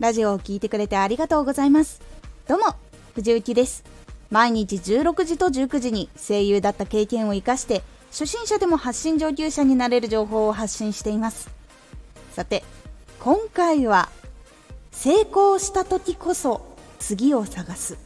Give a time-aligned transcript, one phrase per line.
[0.00, 2.00] ラジオを聴いてくれてありがとうございます。
[2.48, 2.74] どうも
[3.14, 3.84] 藤幸です。
[4.30, 11.50] 毎日16時と19時に声優だった経験を生かして初心者でも発信上級者になれる情報を発信しています。
[12.32, 12.64] さて
[13.18, 14.08] 今回は
[14.90, 16.62] 成功した時こそ
[16.98, 17.98] 次を探す。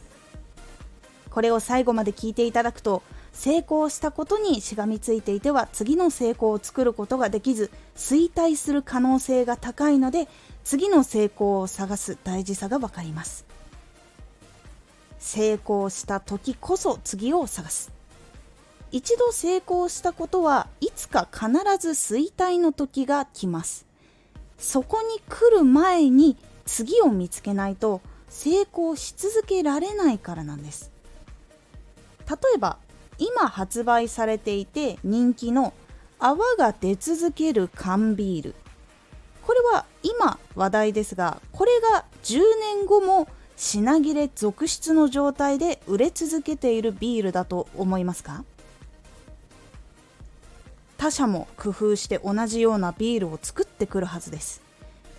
[1.29, 3.03] これを最後まで聞いていただくと
[3.35, 10.29] 成功したことにしがみついていては次の成功を作ることができず衰退する可能性が高いので
[10.63, 13.45] 次の成功を探す大事さが分かります。
[15.19, 17.91] 成功した時こそ次を探す。
[18.91, 23.85] 一度成功したことはいつか必ず衰退の時が来ます。
[24.57, 30.91] そこに来る前に次を見つけないと成功し続けられないからなんです。
[32.29, 32.77] 例えば
[33.17, 35.73] 今発売されていて人気の
[36.19, 38.55] 泡が出続ける缶ビール。
[39.41, 48.43] これは今話題ですがこれが10年後も品切れ続出の状態で売れ続けているビールだと思いますか？
[50.97, 54.61] 他社も工夫して同じようなビールを作ってくるはずです。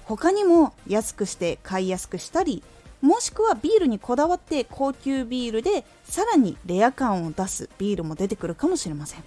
[0.04, 2.62] 他にも安くして買いやすくしたり
[3.06, 9.22] もしくはビールにこだわって高級ビールでさらにレア感を出すビールも出てくるかもしれません。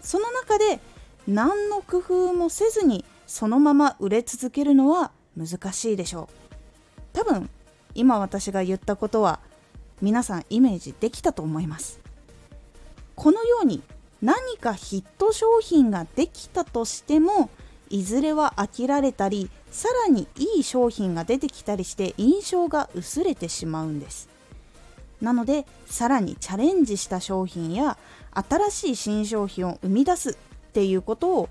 [0.00, 0.78] その中で
[1.26, 6.54] 何の工夫もせずにそのまま売れ続けるのは難しいでしょう。
[7.12, 7.50] 多分
[7.96, 9.40] 今私が言ったことは
[10.00, 11.98] 皆さんイメージできたと思います。
[13.16, 13.82] このように
[14.22, 17.50] 何かヒット商品ができたとしても
[17.90, 24.28] いずれは飽きられたりさらにいい商品が出てきたりして印象が薄れてしまうんです。
[25.20, 27.96] なのでさらにチャレンジした商品や
[28.32, 30.34] 新しい新商品を生み出すっ
[30.72, 31.48] ていうことを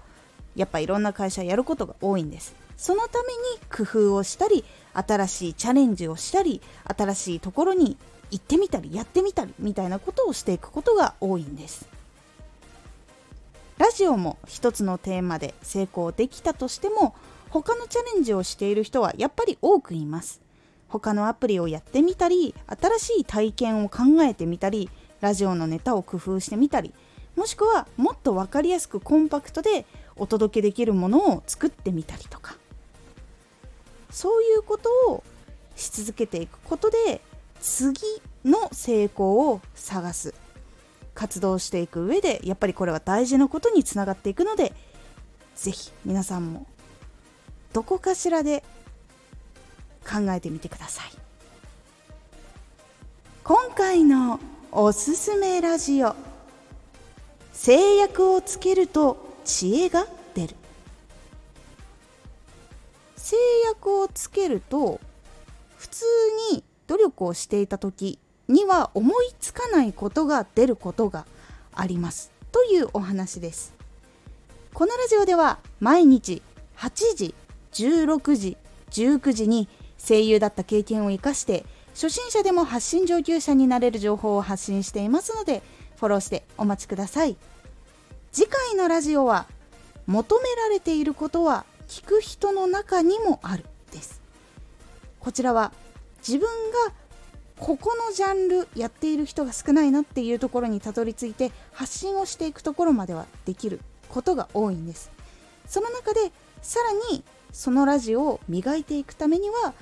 [0.56, 2.56] やっぱいろんな会社やることが多いんです。
[2.78, 3.40] そのために
[3.72, 4.64] 工夫をしたり
[4.94, 6.62] 新しいチャレンジをしたり
[6.98, 7.98] 新しいところに
[8.32, 11.88] 行ってみたりやってみたりみたいなことをしていくことが多いんです。
[13.78, 17.14] ラジオも一つのテーマで成功できたとしても
[17.50, 20.42] 他のチャレンジをしている人はやっぱり多くいます。
[20.88, 26.94] 他のアプリをやってみたり新しい体験を考えてみたりラジオのネタを工夫してみたり
[27.36, 32.56] もしくはもっと分かりやすくコンパクトでお届けできるものを作ってみたりとか。
[34.10, 35.24] そういうことを
[35.76, 37.20] し続けていくことで
[37.60, 38.00] 次
[38.46, 40.45] の成功を探す。
[41.16, 44.74] 活動していく上でやっぱりこれは大事なことにつながっていくので
[45.56, 46.68] 是非皆さんも
[47.74, 48.64] どこかしらで
[50.06, 51.12] 考えてみてください。
[53.44, 54.40] 今回の
[54.72, 56.16] おすすめラジオ
[57.54, 60.56] 制約をつけると知恵が出る。
[63.16, 65.00] 制約をつけると
[65.78, 66.06] 普通
[66.52, 71.26] に努力をしていた時には思いつかないことが出ることが
[71.74, 72.32] あります。
[72.52, 73.74] というお話です。
[74.74, 76.42] このラジオでは毎日
[76.78, 77.36] 8時
[77.74, 78.58] 16時
[78.92, 79.68] 19時に
[79.98, 85.64] 声優だった経験を生かして初心者でも発信上級者になれる情報を発信していますので
[85.98, 87.38] フォローしてお待ちください。
[88.32, 89.48] 次回のラジオは
[90.08, 94.22] 求められていることは聞く人の中にもあるです。
[95.20, 95.72] こちらは
[96.20, 96.48] 自分
[96.88, 96.94] が
[97.60, 103.80] ここのジャンルやっている人が少ないなっていうところにたどり着いて発信をしていくところまではできる
[104.10, 105.12] ことが多いんです。
[105.68, 109.74] その中でさらにそのラジオを磨いていくためには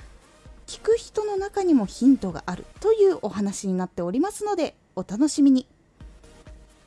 [0.66, 5.66] 聞く人の中にもヒントがあるというお話になっておりますのでお楽しみに。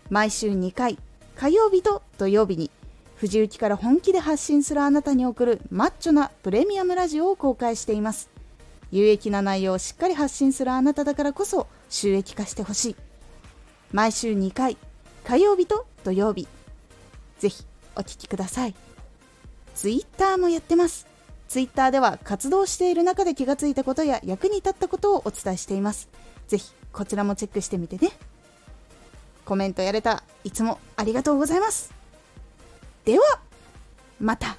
[0.10, 0.98] 毎週2回
[1.36, 2.72] 火曜日と土曜日に
[3.18, 8.37] 藤雪から本気で発信するあなたに送るマッチョなプレミアムラジオを公開しています。
[8.92, 12.96] 有益な内容をしっかり発信するあなただからこそ収益化してほしい。
[13.92, 14.78] 毎週2回
[15.24, 16.48] 火曜日と土曜日。
[17.40, 17.64] ぜひ
[17.96, 18.76] お聴きください。
[19.76, 21.06] Twitter もやってます。
[21.48, 26.10] Twitter では活動している中で気がついたことや役に立ったことをお伝えしています。
[26.48, 28.12] ぜひこちらもチェックしてみてね。
[29.46, 30.24] コメントやれた。
[30.44, 31.94] いつもありがとうございます。
[33.06, 33.40] では
[34.20, 34.58] また。